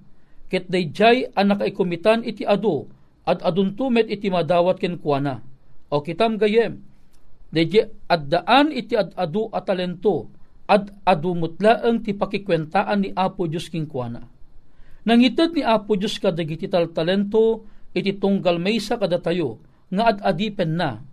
ket 0.49 0.69
dayjay 0.69 1.33
anak 1.37 1.65
ay 1.65 1.73
kumitan 1.73 2.25
iti 2.25 2.45
ado 2.45 2.89
at 3.23 3.39
aduntumet 3.43 4.11
iti 4.11 4.29
madawat 4.29 4.83
ken 4.83 4.99
kuana. 4.99 5.43
O 5.93 6.01
kitam 6.03 6.41
gayem, 6.41 6.83
deje 7.53 7.93
addaan 8.09 8.73
iti 8.73 8.99
ad 8.99 9.15
adu 9.15 9.53
at 9.53 9.69
talento, 9.69 10.33
ad 10.67 10.91
adumutlaeng 11.05 12.03
ti 12.03 12.17
pakikwentaan 12.17 12.99
ni 13.05 13.09
Apo 13.13 13.47
Diyos 13.47 13.69
king 13.69 13.87
kuana. 13.87 14.25
Nangited 15.05 15.55
ni 15.55 15.63
Apo 15.63 15.95
Diyos 15.99 16.17
kadagiti 16.17 16.67
tal 16.67 16.91
talento, 16.91 17.67
iti 17.93 18.17
tunggal 18.17 18.57
maysa 18.57 18.97
kada 18.97 19.21
tayo, 19.21 19.61
nga 19.93 20.17
ad 20.17 20.19
adipen 20.25 20.81
na. 20.81 21.05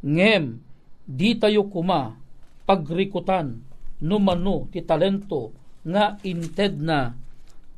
Ngem, 0.00 0.62
di 1.04 1.34
tayo 1.36 1.66
kuma, 1.66 2.14
pagrikutan, 2.64 3.58
numano 4.00 4.70
ti 4.70 4.80
talento, 4.80 5.50
nga 5.82 6.16
inted 6.22 6.78
na 6.78 7.12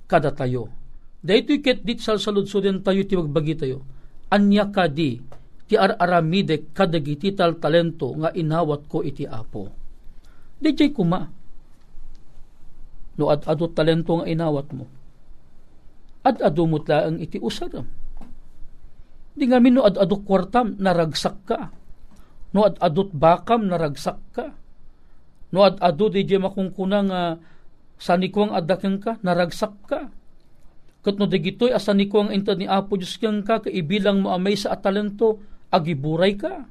kada 0.07 0.31
tayo 0.35 0.82
Daytoy 1.23 1.63
ket 1.63 1.87
dit 1.87 2.03
sal 2.03 2.19
saludsuden 2.19 2.83
tayo 2.83 3.07
ti 3.07 3.15
magbagi 3.15 3.55
tayo. 3.55 3.87
Anya 4.35 4.75
kadi 4.75 5.23
ti 5.71 5.75
ar-aramide 5.79 6.75
kadagiti 6.75 7.31
tal 7.31 7.63
talento 7.63 8.11
nga 8.19 8.35
inawat 8.35 8.91
ko 8.91 9.07
iti 9.07 9.23
apo. 9.23 9.71
Dijay 10.59 10.91
kuma. 10.91 11.23
No 13.15 13.31
ad 13.31 13.47
adu 13.47 13.71
talento 13.71 14.19
nga 14.19 14.27
inawat 14.27 14.67
mo. 14.75 14.85
Ad 16.27 16.43
adu 16.43 16.67
mutla 16.67 17.07
ang 17.07 17.23
iti 17.23 17.39
usaram. 17.39 17.87
Di 19.33 19.47
nga 19.47 19.63
no 19.63 19.87
ad 19.87 20.03
adu 20.03 20.27
kwartam 20.27 20.75
naragsak 20.83 21.39
ka. 21.47 21.71
No 22.51 22.67
ad 22.67 22.83
adut 22.83 23.15
bakam 23.15 23.71
naragsak 23.71 24.19
ka. 24.35 24.59
No 25.55 25.63
ad 25.63 25.79
adu 25.79 26.11
di 26.11 26.27
makungkuna 26.35 26.99
nga 27.07 27.23
sanikwang 28.03 28.51
adakeng 28.51 28.99
ka 28.99 29.23
naragsak 29.23 29.79
ka 29.87 30.11
Kat 31.03 31.19
no 31.19 31.27
dagitoy 31.27 31.75
asa 31.75 31.91
ni 31.91 32.07
ang 32.07 32.31
inta 32.31 32.55
ni 32.55 32.71
Apo 32.71 32.95
Diyos 32.95 33.19
kang 33.19 33.43
ka, 33.43 33.67
kaibilang 33.67 34.23
mo 34.23 34.31
amay 34.31 34.55
sa 34.55 34.79
atalento, 34.79 35.43
agiburay 35.75 36.39
ka. 36.39 36.63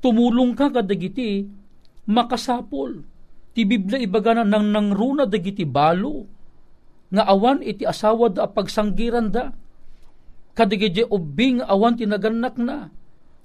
Tumulong 0.00 0.56
ka 0.56 0.72
kadagiti, 0.72 1.44
makasapol. 2.08 3.04
Ti 3.52 3.60
Biblia 3.68 4.00
ibagana 4.00 4.40
nang 4.40 4.72
nangruna 4.72 5.28
dagiti 5.28 5.68
balo, 5.68 6.24
nga 7.12 7.28
awan 7.28 7.60
iti 7.60 7.84
asawa 7.84 8.32
da 8.32 8.48
pagsanggiran 8.48 9.28
da. 9.28 9.52
Kadigiti 10.56 11.04
ubing 11.04 11.60
awan 11.60 12.00
tinaganak 12.00 12.56
na. 12.56 12.88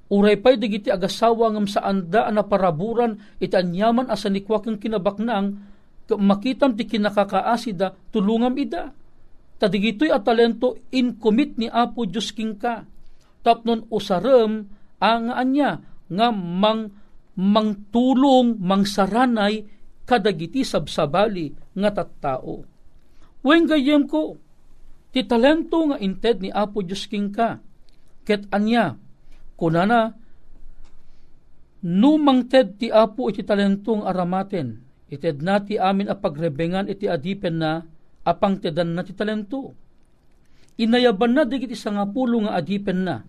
Uray 0.07 0.39
pa'y 0.39 0.55
dagiti 0.55 0.87
agasawa 0.87 1.51
ngam 1.51 1.67
saan 1.67 2.07
da 2.07 2.31
na 2.31 2.47
paraburan 2.47 3.19
iti 3.43 3.55
anyaman 3.59 4.07
asa 4.07 4.31
ni 4.31 4.39
kwakang 4.43 4.79
kinabaknang 4.79 5.59
makitam 6.19 6.75
ti 6.75 6.83
kinakakaasida 6.83 7.95
tulungam 8.11 8.51
ida 8.59 8.91
tadigitoy 9.61 10.09
at 10.09 10.25
talento 10.25 10.73
in 10.89 11.21
commit 11.21 11.61
ni 11.61 11.69
Apo 11.69 12.09
Diyos 12.09 12.33
king 12.33 12.57
ka. 12.57 12.81
Tapnon 13.45 13.85
usarem 13.93 14.65
ang 14.97 15.29
anya 15.29 15.85
nga 16.09 16.33
mang 16.33 16.89
mangtulong 17.37 18.57
mangsaranay 18.57 19.63
kadagiti 20.09 20.65
sabsabali 20.65 21.53
nga 21.77 21.89
tattao. 21.93 22.65
Wen 23.45 23.63
gayem 23.69 24.09
ko, 24.09 24.37
ti 25.13 25.23
talento 25.25 25.93
nga 25.93 25.97
inted 26.01 26.41
ni 26.41 26.49
Apo 26.49 26.81
Diyos 26.81 27.05
king 27.05 27.29
ka, 27.29 27.61
ket 28.25 28.45
anya, 28.53 28.97
kunana, 29.57 30.13
numang 31.81 32.45
ted 32.49 32.77
ti 32.77 32.93
Apo 32.93 33.29
iti 33.29 33.41
talentong 33.41 34.05
aramaten, 34.05 34.77
ited 35.09 35.41
na 35.41 35.61
ti 35.63 35.81
amin 35.81 36.11
a 36.11 36.15
pagrebengan 36.17 36.85
iti 36.85 37.09
adipen 37.09 37.57
na 37.57 37.81
apang 38.25 38.61
tedan 38.61 38.93
na 38.93 39.01
ti 39.05 39.13
talento. 39.15 39.73
Inayaban 40.77 41.37
na 41.37 41.43
digit 41.45 41.73
isa 41.73 41.93
nga 41.93 42.07
pulo 42.07 42.41
nga 42.45 42.57
adipen 42.57 43.05
na. 43.05 43.21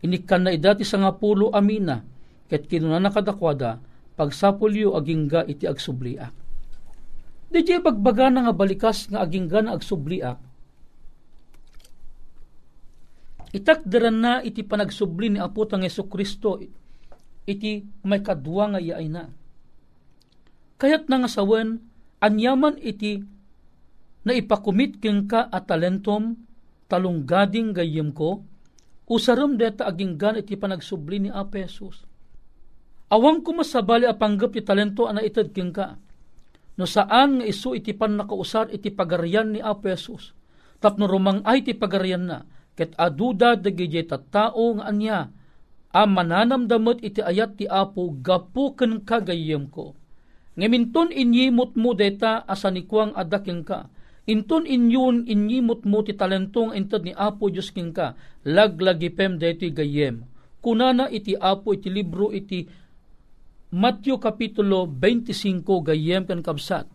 Inikan 0.00 0.44
na 0.44 0.52
idati 0.52 0.84
sa 0.84 1.00
nga 1.00 1.12
pulo 1.16 1.52
amina. 1.52 2.04
Ket 2.50 2.66
kinuna 2.66 2.98
nakadakwada, 2.98 3.78
pagsapulyo 4.18 4.96
agingga 4.98 5.46
iti 5.46 5.64
agsubliak. 5.64 6.34
Di 7.50 7.60
jay 7.66 7.78
bagbaga 7.82 8.30
na 8.30 8.46
nga 8.48 8.54
balikas 8.54 9.10
nga 9.10 9.22
agingga 9.22 9.62
na 9.62 9.74
agsubliak. 9.74 10.38
Itakdaran 13.50 14.18
na 14.22 14.32
iti 14.46 14.62
panagsubli 14.62 15.34
ni 15.34 15.38
Apo 15.42 15.66
tang 15.66 15.82
Yeso 15.82 16.06
Kristo 16.06 16.62
iti 17.50 17.82
may 18.06 18.22
kadwa 18.22 18.70
nga 18.70 18.80
iay 18.80 19.10
na. 19.10 19.26
Kayat 20.78 21.10
na 21.10 21.26
nga 21.26 21.30
sawen, 21.30 21.82
anyaman 22.22 22.78
iti 22.78 23.26
na 24.24 24.36
ipakumit 24.36 25.00
ken 25.00 25.24
ka 25.24 25.48
at 25.48 25.68
talentom 25.68 26.36
talunggading 26.90 27.72
gayem 27.72 28.10
ko, 28.10 28.42
usarum 29.06 29.54
deta 29.54 29.86
aging 29.86 30.18
gan 30.18 30.36
iti 30.36 30.58
panagsubli 30.58 31.26
ni 31.26 31.30
Apesos. 31.30 32.04
Awang 33.10 33.42
ko 33.42 33.58
masabali 33.58 34.06
apanggap 34.06 34.54
ti 34.54 34.62
talento 34.62 35.06
ana 35.06 35.22
itad 35.22 35.50
ken 35.50 35.74
ka. 35.74 35.98
No 36.78 36.86
saan 36.86 37.42
nga 37.42 37.44
isu 37.46 37.78
iti 37.78 37.94
pan 37.94 38.14
nakausar 38.18 38.70
iti 38.70 38.90
pagarian 38.90 39.54
ni 39.54 39.60
Apesos. 39.62 40.34
Tapno 40.78 41.10
rumang 41.10 41.44
ay 41.44 41.66
ti 41.66 41.74
pagarian 41.74 42.24
na, 42.24 42.46
ket 42.72 42.94
aduda 42.96 43.58
dagiti 43.58 44.06
tao 44.30 44.78
nga 44.78 44.88
anya, 44.88 45.28
a 45.90 46.06
mananamdamot 46.06 47.02
iti 47.02 47.18
ayat 47.18 47.58
ti 47.58 47.66
Apo 47.66 48.14
gapu 48.22 48.78
ken 48.78 49.02
kagayem 49.02 49.66
ko. 49.68 49.98
Ngaminton 50.54 51.10
inyimot 51.10 51.74
mo 51.74 51.94
deta 51.94 52.46
asanikwang 52.46 53.14
adaking 53.18 53.66
ka, 53.66 53.90
Inton 54.30 54.62
inyun 54.62 55.26
inyimot 55.26 55.82
mo 55.82 56.06
ti 56.06 56.14
talentong 56.14 56.70
intad 56.78 57.02
ni 57.02 57.10
Apo 57.10 57.50
Diyos 57.50 57.74
king 57.74 57.90
ka, 57.90 58.14
laglagipem 58.46 59.42
deti 59.42 59.74
gayem. 59.74 60.22
Kunana 60.62 61.10
iti 61.10 61.34
Apo 61.34 61.74
iti 61.74 61.90
libro 61.90 62.30
iti 62.30 62.62
Matthew 63.74 64.22
Kapitulo 64.22 64.86
25 64.86 65.66
gayem 65.82 66.22
kan 66.30 66.46
kabsat. 66.46 66.86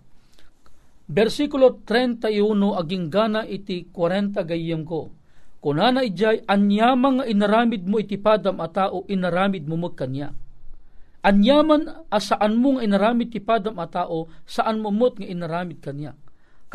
Versikulo 1.12 1.84
31 1.84 2.32
aging 2.56 3.06
gana 3.12 3.44
iti 3.44 3.84
40 3.92 4.40
gayem 4.48 4.88
ko. 4.88 5.12
Kunana 5.60 6.08
ijay 6.08 6.40
anyamang 6.48 7.20
nga 7.20 7.26
inaramid 7.28 7.84
mo 7.84 8.00
iti 8.00 8.16
padam 8.16 8.64
a 8.64 8.72
tao 8.72 9.04
inaramid 9.12 9.68
mo 9.68 9.76
magkanya. 9.76 10.32
Anyaman 11.20 12.08
asaan 12.08 12.56
mo 12.56 12.80
nga 12.80 12.86
inaramid 12.86 13.28
ti 13.28 13.44
padam 13.44 13.76
a 13.82 13.92
tao 13.92 14.32
saan 14.48 14.80
mo 14.80 14.88
mot 14.88 15.20
nga 15.20 15.28
inaramid 15.28 15.84
kanya 15.84 16.16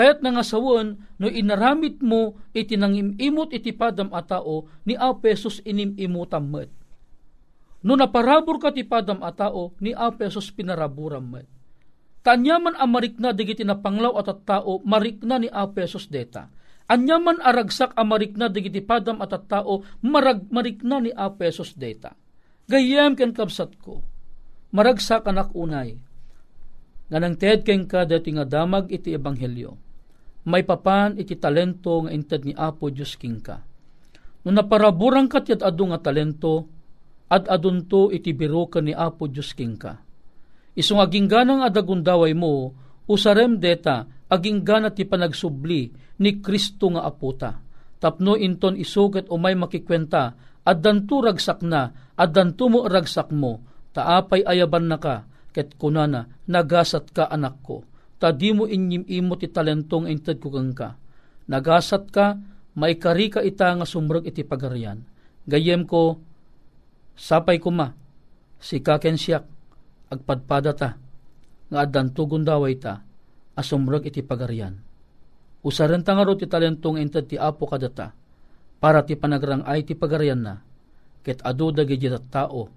Kayat 0.00 0.24
nga 0.24 0.40
sawon, 0.40 0.96
no 1.20 1.28
inaramit 1.28 2.00
mo 2.00 2.40
iti 2.56 2.80
nangimimot 2.80 3.52
iti 3.52 3.68
padam 3.68 4.08
a 4.16 4.24
tao, 4.24 4.64
ni 4.88 4.96
Apesos 4.96 5.60
inimimutam 5.60 6.48
met. 6.48 6.72
No 7.84 8.00
naparabor 8.00 8.56
ka 8.56 8.72
ti 8.72 8.80
padam 8.80 9.20
a 9.20 9.28
tao, 9.28 9.76
ni 9.76 9.92
Apesos 9.92 10.48
pinaraburam 10.56 11.20
met. 11.28 11.44
Tanyaman 12.24 12.80
amarik 12.80 13.20
na 13.20 13.36
digiti 13.36 13.60
na 13.60 13.76
panglaw 13.76 14.16
at 14.16 14.40
tao, 14.48 14.80
marik 14.88 15.20
na 15.20 15.36
ni 15.36 15.52
Apesos 15.52 16.08
deta. 16.08 16.48
Anyaman 16.88 17.36
aragsak 17.44 17.92
amarikna 17.92 18.48
digiti 18.48 18.80
padam 18.80 19.20
at 19.20 19.36
at 19.36 19.52
tao, 19.52 19.84
marag 20.00 20.48
marikna 20.48 21.04
ni 21.04 21.12
Apesos 21.12 21.76
data. 21.76 22.16
Gayam 22.72 23.20
ken 23.20 23.36
kapsat 23.36 23.76
ko, 23.76 24.00
maragsak 24.72 25.28
anak 25.28 25.52
unay. 25.52 26.00
Nga 27.12 27.36
ted 27.36 27.68
ken 27.68 27.84
ka 27.84 28.08
dati 28.08 28.32
nga 28.32 28.48
damag 28.48 28.88
iti 28.88 29.12
ebanghelyo. 29.12 29.89
May 30.48 30.64
papan 30.64 31.20
iti 31.20 31.36
talento 31.36 32.06
nga 32.06 32.10
inted 32.16 32.48
ni 32.48 32.54
Apo 32.56 32.88
Diyos 32.88 33.20
king 33.20 33.44
ka. 33.44 33.60
No 34.40 34.48
naparaburang 34.56 35.28
kat 35.28 35.52
yad 35.52 35.60
adu 35.60 35.92
nga 35.92 36.00
talento, 36.00 36.64
at 37.30 37.44
adunto 37.46 38.08
iti 38.08 38.32
biro 38.32 38.64
ka 38.72 38.80
ni 38.80 38.96
Apo 38.96 39.28
Diyos 39.28 39.52
king 39.52 39.76
ka. 39.76 40.00
Isong 40.72 41.02
aging 41.02 41.28
ganang 41.28 41.60
adagundaway 41.60 42.32
mo, 42.32 42.72
usarem 43.04 43.60
deta, 43.60 44.08
aging 44.32 44.64
gana 44.64 44.88
ti 44.88 45.04
panagsubli 45.04 45.92
ni 46.22 46.30
Kristo 46.40 46.88
nga 46.94 47.04
aputa. 47.04 47.60
Tapno 48.00 48.32
inton 48.32 48.80
isugat 48.80 49.28
o 49.28 49.36
may 49.36 49.52
makikwenta, 49.52 50.32
at 50.64 50.78
danto 50.80 51.20
ragsak 51.20 51.60
na, 51.60 51.92
at 52.16 52.30
danto 52.32 52.72
mo 52.72 52.88
ragsak 52.88 53.28
mo, 53.28 53.60
taapay 53.92 54.40
ayaban 54.46 54.88
na 54.88 54.96
ka, 54.96 55.28
ket 55.52 55.76
kunana, 55.76 56.30
nagasat 56.48 57.12
ka 57.12 57.28
anak 57.28 57.60
ko. 57.60 57.84
Ta 58.20 58.36
di 58.36 58.52
mo 58.52 58.68
inyim 58.68 59.08
imo 59.08 59.34
ti 59.40 59.48
talentong 59.48 60.04
inted 60.04 60.44
ko 60.44 60.52
kang 60.52 60.76
ka. 60.76 61.00
Nagasat 61.48 62.12
ka, 62.12 62.36
may 62.76 63.00
kari 63.00 63.32
ka 63.32 63.40
ita 63.40 63.72
nga 63.72 63.88
sumrag 63.88 64.28
iti 64.28 64.44
pagarian. 64.44 65.00
Gayem 65.48 65.88
ko, 65.88 66.20
sapay 67.16 67.56
ko 67.56 67.72
ma, 67.72 67.90
si 68.60 68.84
kaken 68.84 69.16
siyak, 69.16 69.48
agpadpada 70.12 70.76
ta, 70.76 70.90
nga 71.72 71.78
adan 71.80 72.12
tugon 72.12 72.44
daway 72.44 72.76
ta, 72.76 73.00
asumrag 73.56 74.04
iti 74.04 74.20
pagarian. 74.20 74.76
Usaran 75.64 76.04
ta 76.04 76.12
nga 76.12 76.28
ti 76.36 76.44
talentong 76.44 77.00
ented 77.00 77.24
ti 77.24 77.36
apo 77.40 77.64
kadata, 77.64 78.12
para 78.78 79.00
ti 79.02 79.16
panagrang 79.16 79.64
ay 79.64 79.82
ti 79.88 79.96
pagarian 79.96 80.44
na, 80.44 80.60
ket 81.24 81.40
adu 81.40 81.72
dagi 81.72 81.96
tao, 82.28 82.68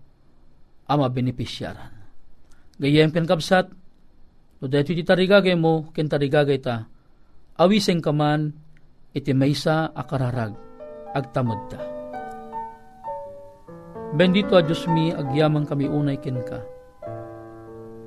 ama 0.88 1.08
benepisyaran. 1.12 1.92
Gayem 2.80 3.12
ken 3.12 3.28
kapsat, 3.28 3.83
no 4.64 4.72
dito 4.72 4.96
ti 4.96 5.04
tarigagay 5.04 5.60
mo, 5.60 5.92
ken 5.92 6.08
tarigagay 6.08 6.56
ta, 6.64 6.88
awiseng 7.60 8.00
kaman, 8.00 8.56
iti 9.12 9.36
maysa 9.36 9.92
akararag, 9.92 10.56
agtamod 11.12 11.60
ta. 11.68 11.84
Bendito 14.16 14.56
a 14.56 14.64
Diyos 14.64 14.88
mi, 14.88 15.12
agyamang 15.12 15.68
kami 15.68 15.92
unay 15.92 16.16
ken 16.16 16.40
ka 16.48 16.64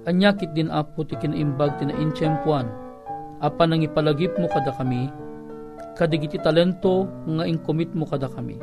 Anyakit 0.06 0.54
din 0.56 0.72
apo 0.72 1.04
ti 1.04 1.18
kinaimbag 1.18 1.76
ti 1.76 1.84
naintyempuan, 1.92 2.72
apan 3.44 3.74
nang 3.74 3.84
ipalagip 3.84 4.32
mo 4.40 4.48
kada 4.48 4.72
kami, 4.72 5.12
kadigiti 5.98 6.40
talento 6.40 7.04
nga 7.26 7.44
inkumit 7.44 7.92
mo 7.92 8.08
kada 8.08 8.32
kami. 8.32 8.56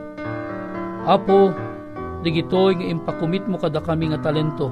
Apo, 1.06 1.54
digitoy 2.26 2.74
nga 2.80 2.90
impakumit 2.90 3.46
mo 3.46 3.62
kada 3.62 3.84
kami 3.86 4.10
nga 4.10 4.24
talento, 4.24 4.72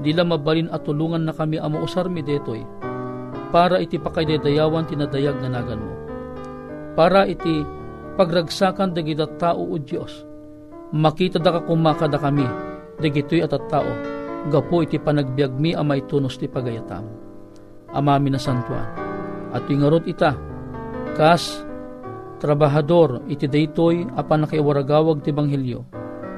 dila 0.00 0.24
mabalin 0.24 0.68
at 0.72 0.84
tulungan 0.84 1.24
na 1.24 1.32
kami 1.32 1.56
amo 1.56 1.80
usar 1.80 2.08
mi 2.12 2.20
detoy, 2.20 2.64
para 3.48 3.80
iti 3.80 3.96
pakaydayawan 3.96 4.84
tinadayag 4.84 5.40
nga 5.40 5.50
nagan 5.50 5.80
mo. 5.80 5.94
Para 6.96 7.28
iti 7.28 7.64
pagragsakan 8.16 8.96
dagita 8.96 9.28
tao 9.36 9.64
o 9.64 9.76
Diyos, 9.76 10.24
makita 10.92 11.36
da 11.40 11.56
ka 11.56 11.60
kumakada 11.64 12.16
kami, 12.20 12.44
dagitoy 13.00 13.44
at 13.44 13.52
tao, 13.68 13.88
gapo 14.48 14.84
iti 14.84 14.96
panagbiag 15.00 15.52
mi 15.56 15.76
amay 15.76 16.04
tunos 16.04 16.36
ti 16.40 16.48
pagayatam. 16.48 17.04
Amami 17.92 18.32
na 18.32 18.40
santuan. 18.40 18.88
At 19.54 19.64
ingarot 19.70 20.04
ita, 20.04 20.36
kas 21.16 21.64
trabahador 22.42 23.24
iti 23.30 23.48
daytoy 23.48 24.04
apan 24.16 24.44
nakiwaragawag 24.44 25.24
ti 25.24 25.32
banghelyo. 25.32 25.80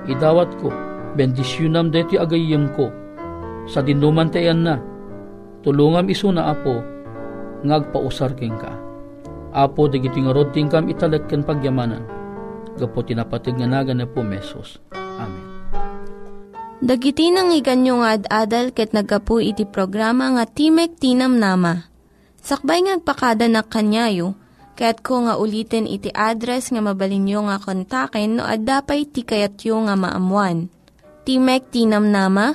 Idawat 0.06 0.54
ko, 0.62 0.70
bendisyunam 1.18 1.90
deti 1.90 2.14
agayem 2.14 2.70
ko, 2.78 2.88
sa 3.68 3.84
dinuman 3.84 4.32
tayan 4.32 4.64
na, 4.64 4.80
tulungam 5.60 6.08
iso 6.08 6.32
na 6.32 6.48
apo, 6.48 6.80
ngagpausar 7.62 8.32
king 8.34 8.56
ka. 8.56 8.72
Apo, 9.52 9.88
digiti 9.88 10.20
nga 10.24 10.32
rod 10.32 10.52
tingkam 10.56 10.88
italek 10.88 11.28
ken 11.28 11.44
pagyamanan, 11.44 12.04
gapo 12.80 13.04
tinapatig 13.04 13.60
nga 13.60 13.68
naga 13.68 13.92
na 13.92 14.08
po 14.08 14.24
mesos. 14.24 14.80
Amen. 14.96 15.44
Dagiti 16.78 17.34
nang 17.34 17.50
iganyo 17.50 18.00
nga 18.00 18.14
ad-adal 18.14 18.70
ket 18.70 18.94
nagapu 18.94 19.42
iti 19.42 19.66
programa 19.66 20.30
nga 20.30 20.46
Timek 20.46 20.94
Tinam 20.94 21.34
Nama. 21.34 21.90
Sakbay 22.38 22.86
ngagpakada 22.86 23.50
na 23.50 23.66
kanyayo, 23.66 24.38
ket 24.78 25.02
ko 25.02 25.26
nga 25.26 25.34
ulitin 25.34 25.90
iti 25.90 26.14
address 26.14 26.70
nga 26.70 26.78
mabalinyo 26.78 27.50
nga 27.50 27.58
kontaken 27.58 28.38
no 28.38 28.46
ad-dapay 28.46 29.10
tikayatyo 29.10 29.90
nga 29.90 29.98
maamuan. 29.98 30.70
Timek 31.26 31.66
Tinam 31.74 32.14
Nama, 32.14 32.54